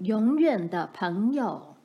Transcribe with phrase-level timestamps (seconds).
[0.00, 1.76] 永远的朋友。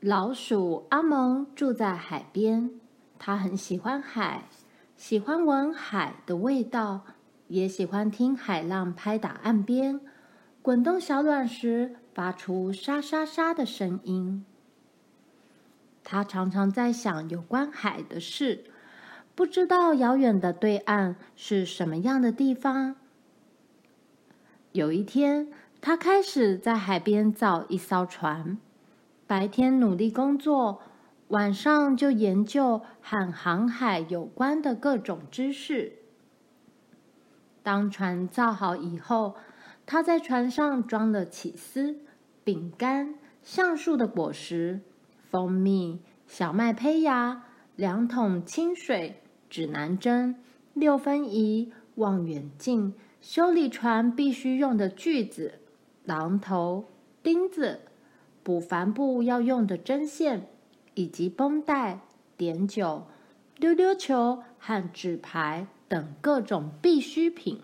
[0.00, 2.70] 老鼠阿蒙住在海边，
[3.18, 4.44] 他很喜欢海，
[4.96, 7.02] 喜欢闻海的味道，
[7.48, 10.00] 也喜欢听海浪拍打岸边，
[10.62, 14.46] 滚动小卵时发出沙沙沙的声音。
[16.02, 18.64] 他常常在想有关海的事，
[19.34, 22.96] 不知道遥远的对岸是什么样的地方。
[24.76, 25.48] 有一天，
[25.80, 28.58] 他开始在海边造一艘船，
[29.26, 30.82] 白天努力工作，
[31.28, 35.94] 晚上就研究和航海有关的各种知识。
[37.62, 39.36] 当船造好以后，
[39.86, 41.96] 他在船上装了起司、
[42.44, 44.82] 饼干、橡树的果实、
[45.30, 47.44] 蜂蜜、小麦胚芽、
[47.76, 50.36] 两桶清水、指南针、
[50.74, 52.92] 六分仪、望远镜。
[53.20, 55.60] 修理船必须用的锯子、
[56.06, 56.84] 榔头、
[57.22, 57.80] 钉子、
[58.42, 60.48] 补帆布要用的针线，
[60.94, 62.00] 以及绷带、
[62.36, 63.06] 碘酒、
[63.56, 67.60] 溜溜球和纸牌等各种必需品。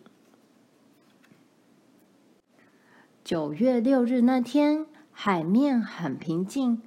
[3.23, 6.83] 九月六日那天，海面很平静。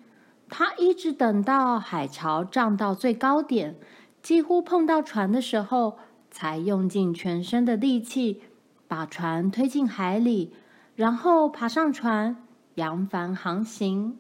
[0.50, 3.75] 他一直等到海潮涨到最高点，
[4.22, 5.97] 几乎碰到船的时候，
[6.29, 8.44] 才用尽全身的力气。
[8.95, 10.53] 把船推进海里，
[10.95, 12.41] 然后爬上船，
[12.75, 14.17] 扬帆航行。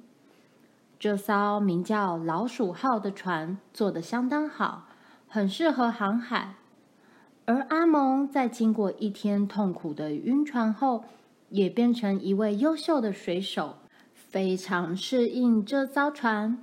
[0.99, 4.89] 这艘名叫“老鼠号”的船做得相当好，
[5.29, 6.55] 很适合航海。
[7.45, 11.05] 而阿蒙在经过一天痛苦的晕船后，
[11.47, 13.77] 也变成一位优秀的水手，
[14.13, 16.57] 非常适应这艘船。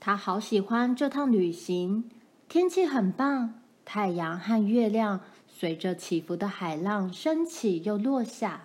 [0.00, 2.10] 他好喜欢这趟旅行，
[2.48, 3.54] 天气很棒，
[3.84, 5.20] 太阳和月亮。
[5.60, 8.62] 随着起伏的海浪升起又落下，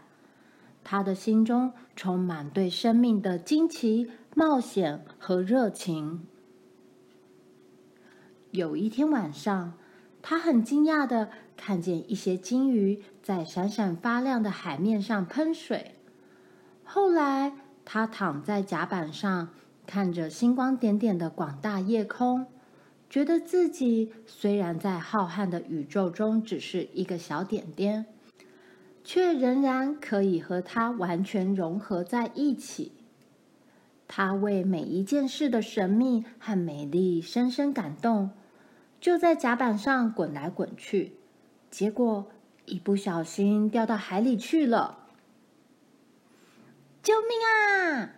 [0.81, 6.25] 他的心中充满对生命的惊奇、冒险和热情。
[8.51, 9.73] 有一天晚上，
[10.21, 15.95] 他很惊讶的看见一些鲸鱼在闪闪发亮的海面上喷水。
[16.85, 19.49] 后来，他躺在甲板上，
[19.85, 22.47] 看着星光点点的广大夜空。
[23.15, 28.07] 觉得自己虽然在浩瀚的宇宙中只是一个小点点，
[29.05, 32.91] 却仍然可以和它完全融合在一起。
[34.05, 38.31] 他为每一件事的神秘和美丽深深感动，
[38.99, 41.13] 就在甲板上滚来滚去，
[41.71, 42.27] 结果
[42.65, 45.07] 一不小心掉到海里去了。
[47.01, 48.09] 救命啊！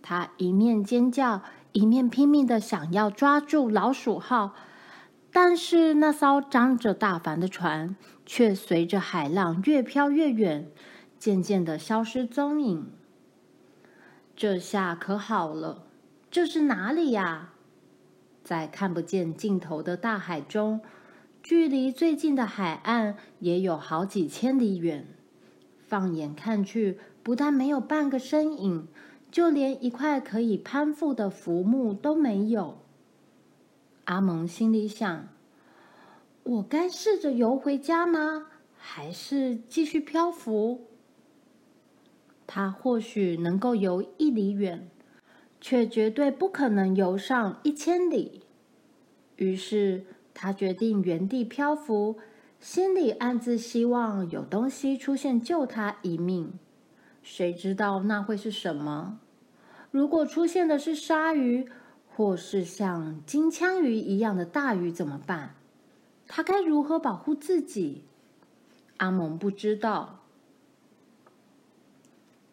[0.00, 1.42] 他一面尖叫。
[1.76, 4.54] 一面拼命的想要抓住老鼠号，
[5.30, 7.94] 但是那艘张着大帆的船
[8.24, 10.70] 却随着海浪越飘越远，
[11.18, 12.90] 渐渐的消失踪影。
[14.34, 15.82] 这下可好了，
[16.30, 17.50] 这是哪里呀？
[18.42, 20.80] 在看不见尽头的大海中，
[21.42, 25.06] 距离最近的海岸也有好几千里远。
[25.86, 28.88] 放眼看去，不但没有半个身影。
[29.36, 32.78] 就连一块可以攀附的浮木都没有。
[34.04, 35.28] 阿蒙心里想
[36.42, 38.46] ：“我该试着游回家吗？
[38.78, 40.86] 还是继续漂浮？”
[42.48, 44.88] 他或许能够游一里远，
[45.60, 48.40] 却绝对不可能游上一千里。
[49.36, 52.16] 于是他决定原地漂浮，
[52.58, 56.54] 心里暗自希望有东西出现救他一命。
[57.22, 59.20] 谁知道那会是什么？
[59.96, 61.70] 如果出现的是鲨鱼，
[62.06, 65.54] 或是像金枪鱼一样的大鱼怎么办？
[66.28, 68.04] 他该如何保护自己？
[68.98, 70.20] 阿蒙不知道。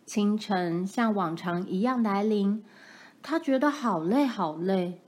[0.05, 2.63] 清晨像往常一样来临，
[3.21, 5.01] 他觉得好累好累。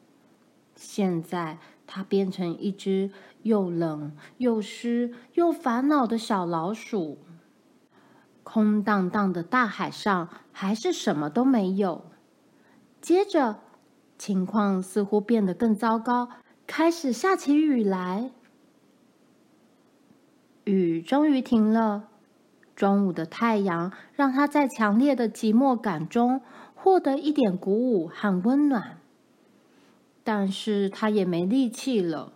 [0.76, 3.12] 现在他变成一只
[3.44, 7.18] 又冷又湿又烦恼的小老鼠。
[8.44, 12.04] 空荡荡的大海上还是什么都没有。
[13.06, 13.60] 接着，
[14.18, 16.28] 情况似乎变得更糟糕，
[16.66, 18.32] 开始下起雨来。
[20.64, 22.08] 雨终于停了。
[22.76, 26.42] 中午的太阳让他在强烈的寂寞感中
[26.74, 28.98] 获得一点鼓舞和温暖，
[30.24, 32.34] 但是他也没力气了。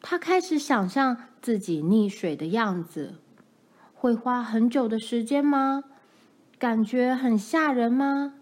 [0.00, 3.16] 他开始想象自己溺水的样子。
[3.94, 5.82] 会花很久的时间吗？
[6.56, 8.34] 感觉很吓人吗？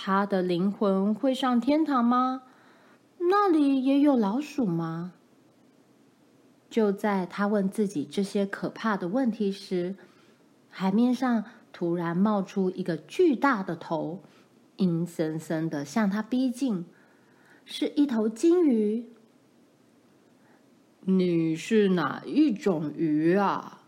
[0.00, 2.42] 他的灵魂会上天堂吗？
[3.18, 5.12] 那里也有老鼠吗？
[6.70, 9.96] 就在他问自己这些可怕的问题时，
[10.70, 14.22] 海面上突然冒出一个巨大的头，
[14.76, 16.86] 阴森森的向他逼近，
[17.64, 19.04] 是一头金鱼。
[21.00, 23.82] 你是哪一种鱼啊？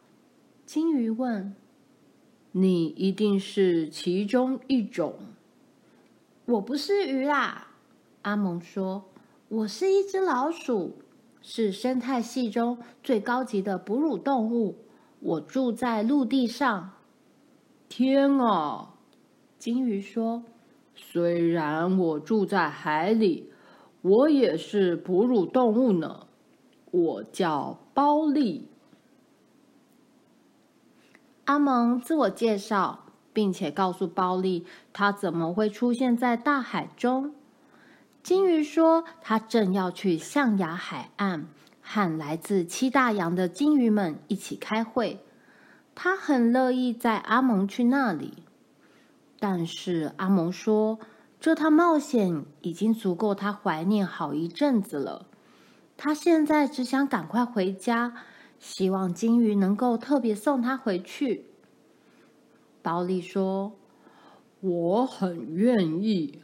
[0.66, 1.54] 金鱼问。
[2.50, 5.14] 你一定是其中一种。
[6.50, 7.68] 我不是鱼啦，
[8.22, 9.04] 阿蒙说。
[9.46, 10.98] 我是一只老鼠，
[11.40, 14.78] 是生态系中最高级的哺乳动物。
[15.20, 16.90] 我住在陆地上。
[17.88, 18.94] 天啊！
[19.58, 20.42] 鲸鱼说
[20.94, 23.52] ：“虽然我住在海里，
[24.02, 26.26] 我也是哺乳动物呢。
[26.90, 28.68] 我叫包利。”
[31.46, 37.34] 阿蒙自我介绍，并且告诉包利他怎么会出现在大海中。
[38.22, 41.46] 鲸鱼说：“他正要去象牙海岸，
[41.80, 45.24] 和来自七大洋的鲸鱼们一起开会。
[45.94, 48.42] 他很乐意载阿蒙去那里。
[49.38, 50.98] 但是阿蒙说，
[51.40, 55.26] 这趟冒险已经足够他怀念好一阵子了。
[55.96, 58.12] 他现在只想赶快回家。”
[58.60, 61.46] 希望鲸鱼能够特别送他回去。
[62.82, 63.72] 包利说
[64.60, 66.40] ：“我很愿意，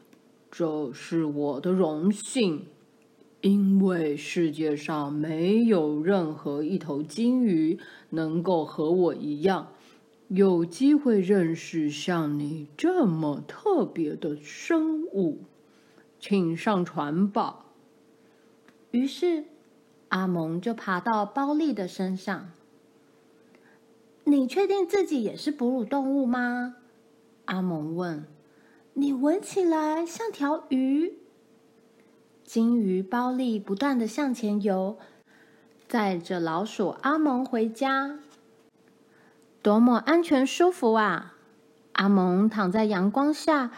[0.50, 2.66] 这是我的荣幸，
[3.40, 7.78] 因为世界上没有任何一头鲸鱼
[8.10, 9.68] 能够和我一样，
[10.28, 15.38] 有机会认识像你这么特别的生物。
[16.18, 17.66] 请上船吧。”
[18.92, 19.44] 于是。
[20.08, 22.52] 阿蒙就爬到包利的身上。
[24.28, 26.74] 你确定自己也是哺乳动物吗？
[27.44, 28.26] 阿蒙问。
[28.94, 31.18] 你闻起来像条鱼。
[32.42, 34.98] 鲸鱼包利不断的向前游，
[35.86, 38.18] 载着老鼠阿蒙回家。
[39.62, 41.36] 多么安全舒服啊！
[41.92, 43.70] 阿蒙躺在阳光下，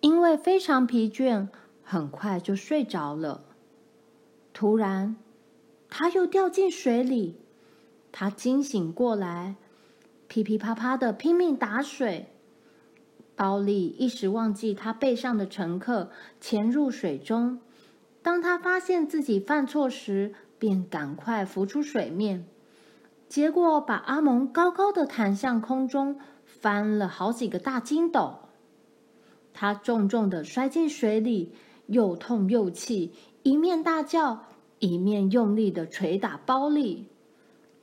[0.00, 1.48] 因为非常疲倦，
[1.82, 3.42] 很快就睡着了。
[4.52, 5.16] 突然，
[5.88, 7.40] 他又掉进水里，
[8.12, 9.56] 他惊醒过来，
[10.28, 12.26] 噼噼啪啪的拼命打水。
[13.34, 17.60] 包利一时忘记他背上的乘客，潜入水中。
[18.22, 22.46] 当他发现自己犯错时，便赶快浮出水面，
[23.28, 28.38] 结果把阿蒙高高的弹向空中，翻了好几个大筋斗。
[29.52, 31.52] 他重重的摔进水里，
[31.86, 33.12] 又痛又气，
[33.42, 34.44] 一面大叫。
[34.78, 37.06] 一面用力的捶打包利，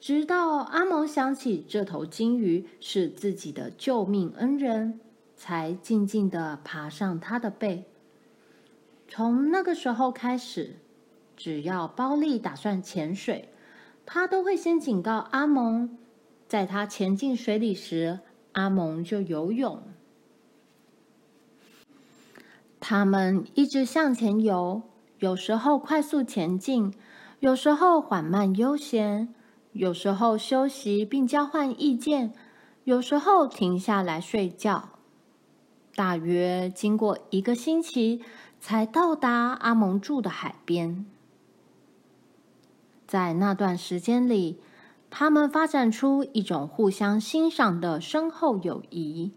[0.04, 5.00] 直到阿蒙想起这头鲸鱼是自己的救命恩人，
[5.38, 7.86] 才静静的爬上他的背。
[9.08, 10.76] 从那个时候开始，
[11.38, 13.48] 只要包利打算潜水，
[14.06, 15.98] 他都会先警告阿蒙，
[16.50, 18.20] 在他潜进水里时，
[18.52, 19.82] 阿蒙就游泳。
[22.82, 24.82] 他们一直向前游。
[25.20, 26.94] 有时候快速前进，
[27.40, 29.34] 有时候缓慢悠闲，
[29.74, 32.34] 有时候休息并交换意见，
[32.86, 34.90] 有时候停下来睡觉。
[35.96, 38.22] 大约经过一个星期，
[38.60, 41.06] 才到达阿蒙住的海边。
[43.06, 44.60] 在那段时间里，
[45.10, 49.32] 他们发展出一种互相欣赏的深厚友谊。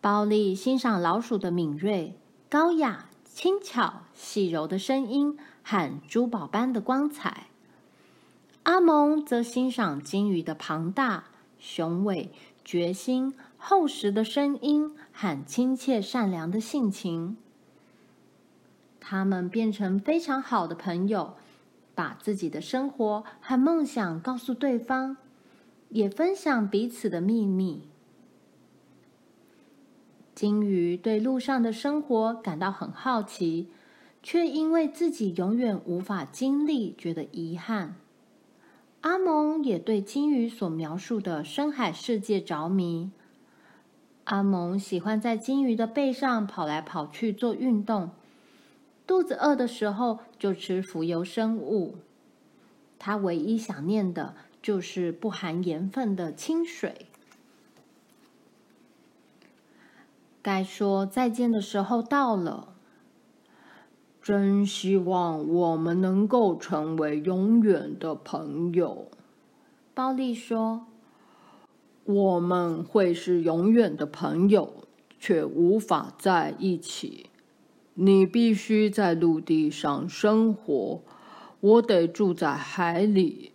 [0.00, 2.14] 包利欣赏老鼠的敏锐、
[2.48, 3.06] 高雅。
[3.30, 7.46] 轻巧细柔的声音和珠宝般的光彩，
[8.68, 11.24] 阿蒙则欣赏鲸鱼的庞大、
[11.58, 12.30] 雄伟、
[12.62, 17.38] 决心、厚实的声音和亲切善良的性情。
[19.00, 21.36] 他们变成非常好的朋友，
[21.94, 25.16] 把自己的生活和梦想告诉对方，
[25.88, 27.84] 也分享彼此的秘密。
[30.34, 33.70] 鲸鱼对陆上的生活感到很好奇，
[34.22, 37.96] 却因为自己永远无法经历，觉得遗憾。
[39.02, 43.10] 阿蒙也对鲸鱼所描述的深海世界着迷。
[44.24, 48.10] 阿蒙喜欢在鲸鱼的背上跑来跑去做运动，
[49.06, 51.96] 肚子饿的时候就吃浮游生物。
[52.98, 57.06] 他唯一想念的就是不含盐分的清水。
[60.42, 62.74] 该说再见的时候到了，
[64.28, 69.06] 真希望我们能够成为永远的朋友。
[69.94, 70.84] 包利说
[72.04, 74.84] ：“我们会是永远的朋友，
[75.18, 77.30] 却无法在一起。
[77.94, 81.00] 你必须在陆地上生活，
[81.60, 83.52] 我得住在海里。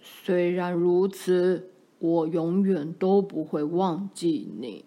[0.00, 4.84] 虽然如此，我永远都不会忘记你。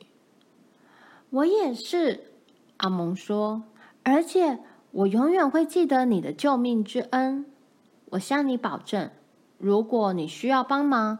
[1.30, 2.22] 我也是，
[2.77, 3.63] 阿蒙说，
[4.04, 4.60] 而且
[4.96, 7.46] 我永远会记得你的救命之恩。
[8.12, 9.12] 我向你保证，
[9.58, 11.20] 如果你需要帮忙，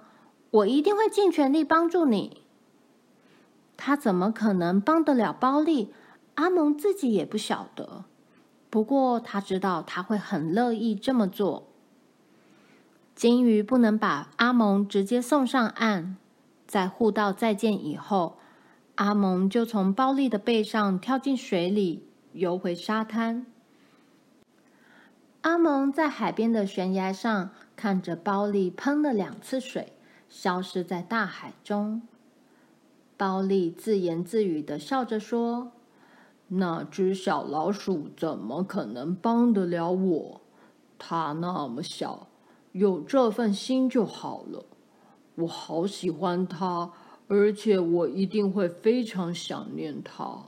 [0.50, 2.44] 我一定会尽全力帮助你。
[3.76, 5.94] 他怎么可能帮得了包利？
[6.36, 8.06] 阿蒙自己也不晓得。
[8.70, 11.68] 不过他知道他会很乐意这么做。
[13.14, 16.16] 鲸鱼不能把阿蒙直接送上岸，
[16.66, 18.38] 在互道再见以后，
[18.96, 23.46] 阿蒙就从包利的背上跳进水里，游回沙滩。
[25.46, 29.94] 阿蒙在海边的悬崖上看着包利喷了两次水，
[30.28, 32.02] 消失在大海中。
[33.16, 35.72] 包利自言自语地笑着说
[36.50, 40.42] ：“那只小老鼠怎么可能帮得了我？
[40.98, 42.26] 它那么小，
[42.72, 44.66] 有这份心就好了。
[45.36, 46.92] 我好喜欢它，
[47.28, 50.46] 而且我一定会非常想念它。”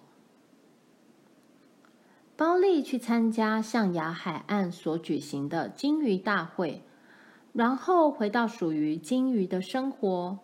[2.38, 6.84] 包利去参加象牙海岸所举行的鲸鱼大会，
[7.52, 10.38] 然后回到属于鲸鱼的生活。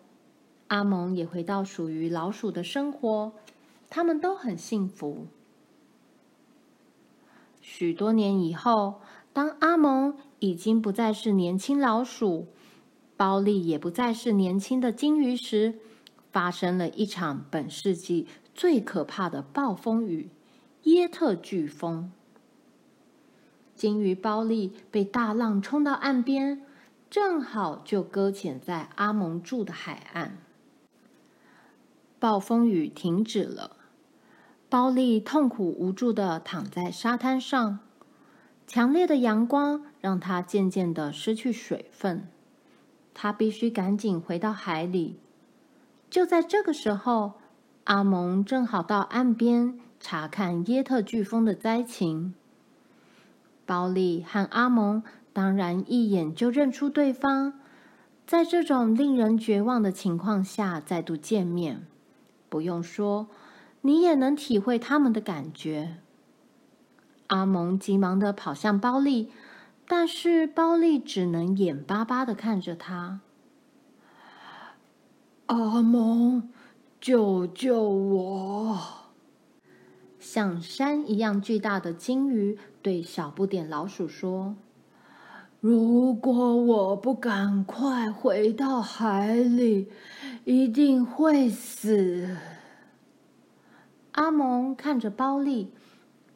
[0.66, 3.32] 阿蒙也回到属于老鼠的生活，
[3.88, 5.28] 他们都很幸福。
[7.60, 9.00] 许多年以后，
[9.32, 12.48] 当阿蒙已经不再是年轻老鼠，
[13.16, 15.78] 包利也不再是年轻的鲸鱼时，
[16.32, 20.28] 发生了一场本世纪最可怕的暴风雨。
[20.84, 22.12] 耶特飓风，
[23.74, 26.60] 鲸鱼包利被大浪冲到岸边，
[27.08, 30.36] 正好就搁浅在阿蒙住的海岸。
[32.18, 33.76] 暴风雨停止了，
[34.68, 37.78] 包利痛苦无助的躺在沙滩上，
[38.66, 42.28] 强烈的阳光让他渐渐的失去水分，
[43.14, 45.18] 他必须赶紧回到海里。
[46.10, 47.40] 就在这个时候，
[47.84, 49.80] 阿蒙正好到岸边。
[50.06, 52.34] 查看耶特飓风的灾情，
[53.64, 57.54] 包利和阿蒙当然一眼就认出对方。
[58.26, 61.86] 在这种令人绝望的情况下再度见面，
[62.50, 63.28] 不用说，
[63.80, 65.96] 你也能体会他们的感觉。
[67.28, 69.30] 阿蒙急忙的跑向包利，
[69.88, 73.20] 但是包利只能眼巴巴的看着他。
[75.46, 76.50] 阿蒙，
[77.00, 79.03] 救救我！
[80.24, 84.56] 像山一样巨大的鲸鱼对小不点老鼠说
[85.60, 89.90] ：“如果我不赶快回到海里，
[90.44, 92.38] 一定会死。”
[94.12, 95.72] 阿蒙看着包利，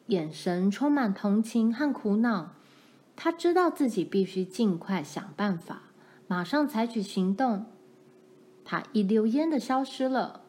[0.05, 2.51] 眼神充满同情和苦恼。
[3.15, 5.81] 他知道自己必须尽快想办法，
[6.27, 7.65] 马上采取行动。
[8.63, 10.41] 他一溜烟的消失了。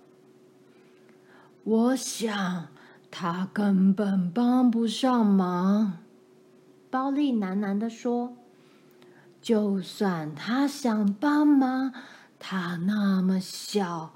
[1.64, 2.68] 我想。
[3.10, 5.98] 他根本帮不上忙，
[6.90, 8.36] 包利喃喃地说
[9.42, 11.92] ：“就算他想帮忙，
[12.38, 14.14] 他那么小，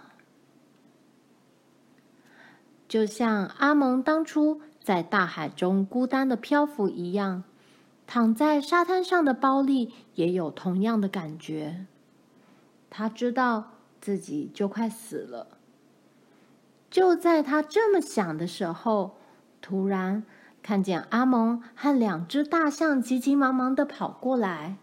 [2.88, 7.44] 就像阿蒙当初在大海中孤单的漂浮一样，
[8.08, 11.88] 躺在沙滩上的包利也有同样的感觉。
[12.90, 15.48] 他知道自己就快死了。
[16.94, 19.18] 就在他这么想的时候，
[19.62, 20.22] 突然
[20.62, 24.78] 看见阿蒙和两只大象急急忙忙的跑过来。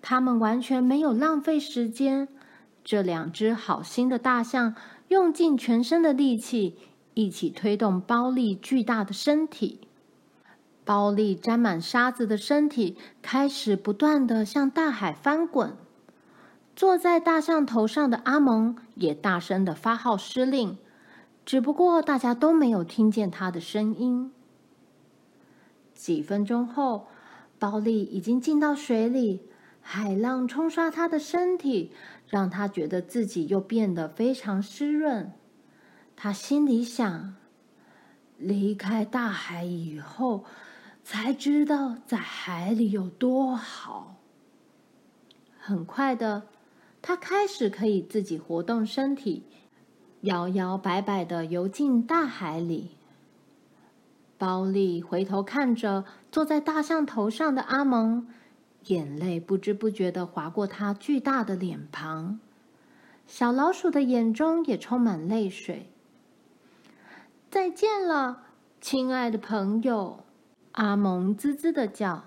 [0.00, 2.28] 他们完全没有浪费时间，
[2.82, 4.74] 这两只好心的大象
[5.08, 6.78] 用尽全身的力气，
[7.12, 9.86] 一起推动包利巨大的身体。
[10.86, 15.76] 包利沾满沙子的身体开始不断的向大海翻滚。
[16.76, 20.76] 坐在大象头上的阿蒙也大声的发号施令，
[21.46, 24.30] 只不过大家都没有听见他的声音。
[25.94, 27.06] 几分钟后，
[27.58, 29.48] 包利已经进到水里，
[29.80, 31.92] 海浪冲刷他的身体，
[32.28, 35.32] 让他觉得自己又变得非常湿润。
[36.14, 37.36] 他心里想：
[38.36, 40.44] 离开大海以后，
[41.02, 44.16] 才知道在海里有多好。
[45.58, 46.48] 很快的。
[47.08, 49.44] 他开始可以自己活动身体，
[50.22, 52.96] 摇摇摆摆的游进大海里。
[54.36, 58.26] 包利回头看着坐在大象头上的阿蒙，
[58.86, 62.40] 眼泪不知不觉的划过他巨大的脸庞。
[63.28, 65.88] 小老鼠的眼中也充满泪水。
[67.48, 68.42] 再见了，
[68.80, 70.24] 亲爱的朋友，
[70.72, 72.24] 阿蒙滋滋的叫。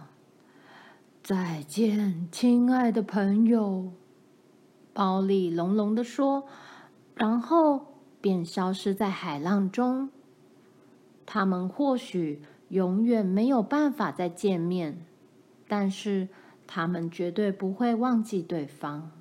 [1.22, 3.92] 再见，亲爱的朋友。”
[5.00, 6.44] 奥利隆隆地说，
[7.16, 7.86] 然后
[8.20, 10.10] 便消失在海浪中。
[11.26, 15.06] 他们或许永远没有办法再见面，
[15.70, 16.28] 但是
[16.68, 19.12] 他们绝对不会忘记对方。